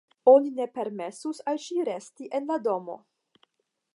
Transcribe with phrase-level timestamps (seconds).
[0.29, 2.97] Oni ne permesus al ŝi resti en la domo.